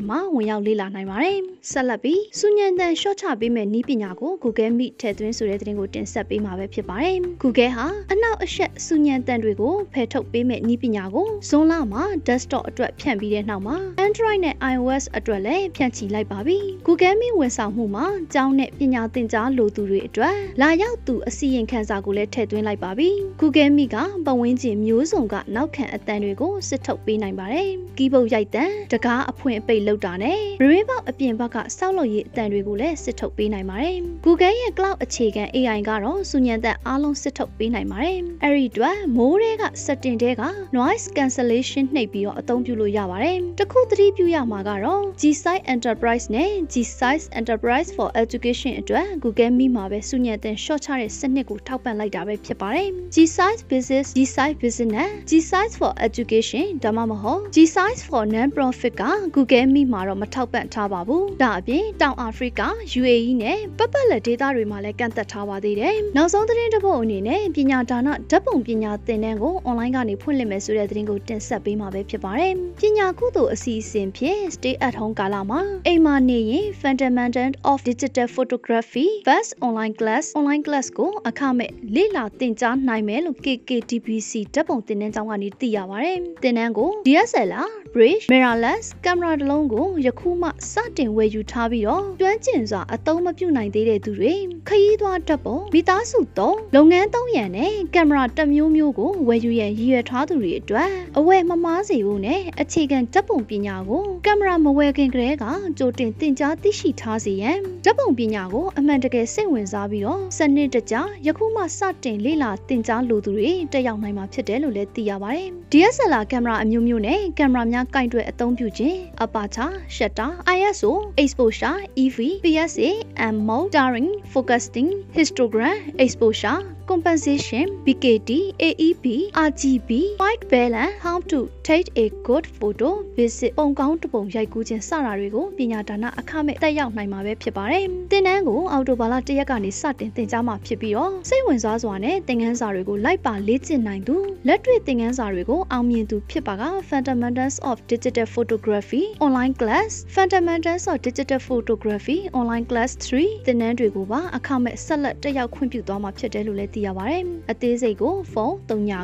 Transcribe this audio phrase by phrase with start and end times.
[0.09, 1.37] မှာဝင်ရောက်လေ့လာနိုင်ပါတယ်။
[1.73, 13.77] ဆက်လက်ပြီးစုညံတန် short ချပေးမယ့်နည်းပညာကို Google Meet ထည့်သွင်းဆိုတဲ့သတင်းကိုတင်ဆက်ပေးမှာပဲဖြစ်ပါတယ်။ Google ဟာအနောက်အရှက်စူညံတန်တွေကိုဖယ်ထုတ်ပေးမဲ့နည်းပညာကိုဇွန်လမှာ desktop အတွက်ဖြန့်ပြီးတဲ့နောက်မှာ
[14.07, 23.09] Android နဲ့ iOS အတွက်လည်းဖြန့်ချိလိုက်ပါပြီ။ Google Meet ဝန်ဆောင်မှုမှာကျောင်းနဲ့ပညာသင်ကြားလိုသူတွေအတွက် လာရောက်သူအစီရင်ခံစာကိုလည်းထည့်သွင်းလိုက်ပါပြီ။
[23.41, 27.67] Google Meet ကပတ်ဝန်းကျင်မျိုးစုံကနောက်ခံအတန်တွေကိုစစ်ထုတ်ပေးနိုင်ပါတယ်။
[27.99, 40.43] ကီးဘုတ်ရိုက်တန်တကားအဖွင့်အပိတ်လောက်တာနဲ့ရေဘောက်အပြင်ဘက်ကစောက်လို့ရေးအတန်တွေကိုလည်းစစ်ထုတ်ပေးနိုင်ပါတယ်။ Google ရဲ့ cloud အခြေခံ AI နိုင်ကတော့စူညံသက်အားလုံးစစ်ထုတ်ပေးနိုင်ပါတယ်။အဲ့ဒီအတွက်မိုးတွေကစတင်တဲက
[40.77, 50.81] noise cancellation နှိပ်ပြီးတော့အသုံးပြုလို့ရပါတယ်။တခုသတိပြုရမှာကတော့ G-Site Enterprise နဲ့ G-Site Enterprise for Education အတွက် Google Meet မှာပဲစူညံသက် short
[50.87, 59.05] ချတဲ့စနစ်ကိုထောက်ပံ့လိုက်တာပဲဖြစ်ပါတယ်။ G-Site Business G-Site Business နဲ့ G-Site for Education ဒါမှမဟုတ် G-Site for Non-Profit က
[59.37, 62.63] Google Meet မှာတော့မထောက်ပံ့ထားပါဘူး။ဒါအပြင်တောင်အာဖရိက
[63.01, 72.51] UAE နဲ့ပတ်ပတ်လည်ဒေသတွေမှာလည်းကန့်သက်ထားပါသေးသေးတယ်။နောက်ဆုံးသတင်းတစ်ပုဒ်အနေနဲ့ပညာဒါနဓာတ်ပုံပညာသင်တန်းကိုအွန်လိုင်းကနေဖွင့်လှစ်မယ်ဆိုတဲ့သတင်းကိုတင်ဆက်ပေးမှာပဲဖြစ်ပါတယ်။
[72.81, 83.39] ပညာကုသိုလ်အစီအစဉ်ဖြင့် Stay at Home ကာလမှာအိမ်မှာနေရင် Fundamental of Digital Photography Bus Online Class Online Class ကို အခမဲ့လေ့လာသင်ကြားနိုင်မယ်လို့
[83.45, 94.35] KKDBC ဓာတ်ပုံသင်တန်းကျောင်းကနေသိရပါတယ်။သင်တန်းကို DSLR, Bridge, Mirrorless ကင်မရာတစ်လုံးကိုယခုမှစတင်ဝယ်ယူထားပြီးတော့ကျွမ်းကျင်စွာအသုံးမပြုနိုင်သေးတဲ့သူတွေ
[94.69, 105.45] ခရီးသွားဓာတ်ပုံမိသားစု3လုပ်ငန်း3ရန်နဲ့ကင်မရာတစ်မျိုးမျိုးကိုဝယ်ယူရန်ရည်ရွယ်ထားသူတွေအတွက်အဝယ်မမားစေဖို့နဲ့အခြေခံဓာတ်ပုံပညာကိုကင်မရာမဝယ်ခင်ကတည်းက
[105.79, 110.95] ကြိုတင်သင်ကြားသိရှိထားစေရန်ဓာတ်ပုံပညာကိုအမှန်တကယ်စိတ်ဝင်စားပြီးတော့စနစ်တကျ
[111.27, 120.91] ယခုမှစတင်လေ့လာသင်ကြားလိုသူတွေတက်ရောက်နိုင်မှာဖြစ်တယ်လို့လည်းသိရပါတယ်။ DSLR ကင်မရာအမျိုးမျိုးနဲ့ကင်မရာများကင်တွယ်အသုံးပြုခြင်းအပါချာ shutter ISO
[121.23, 122.91] exposure EV PSA
[123.27, 128.31] and mode daring focusing histogram program exposure compensation BKT
[128.69, 129.07] AEB
[129.47, 129.89] RGB
[130.19, 132.89] white balance how to take a good photo
[133.21, 144.15] visit ပုံကောင်းတပုံရိုက်ကူးခြင်းစတာတွေကိုပညာဒါနအခမဲ့တက်ရောက်နိုင်မှာပဲဖြစ်ပါတယ်။သင်တန်းကိုအော်တိုဘာလ၁ရက်ကနေစတင်သင်ကြားမှာဖြစ်ပြီးတော့စိတ်ဝင်စားစွာနဲ့သင်ခန်းစာတွေကိုလိုက်ပါလေ့ကျင့်နိုင်သူ
[144.49, 159.03] လက်တွေ့သင်ခန်းစာတွေကိုအောင်မြင်သူဖြစ်ပါက Fundamentals of Digital Photography Online Class Fundamentals of Digital Photography Online Class 3သင်တန်းတွေကိုပါအခမဲ့ဆက်လက်တက်ရောက်ခွင့်ပြုသွားမှာဖြစ်တယ်လို့လည်းသိရပါတယ်။အသေးစိတ်ကိုဖုန်း3992342559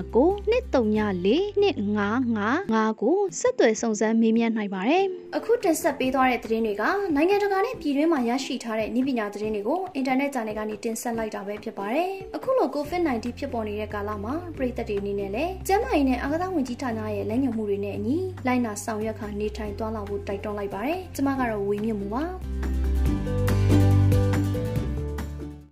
[3.03, 5.05] ကိုဆက်သွယ်စုံစမ်းမေးမြန်းနိုင်ပါတယ်။
[5.37, 6.85] အခုတင်ဆက်ပေးသွားတဲ့သတင်းတွေက
[7.15, 18.17] နိုင်ငံတကာနဲ့ပြည်တွင်းမှာရရှိထားတဲ့ဤပညာသတင်းတွေကိုအင်တာနက်ချန်နယ်ကနေတင်ဆက်လိုက်တာပဲဖြစ်ပါတယ်။အခုလို COVID-19 ဖြစ်ပေါ်နေတဲ့ကာလမှာပြည်သက်တွေအနေနဲ့လည်းကျန်းမာရေးနဲ့အားကစားဝန်ကြီးဌာနရဲ့လမ်းညွှန်မှုတွေနဲ့အညီ
[18.47, 22.25] လိုက်နာဆောင်ရွက်ခါနေထိုင်သွားလာဖို့တိုက်တွန်းလိုက်ပါတယ်။ကျမကတော့ဝေမြင့်မှုပါ။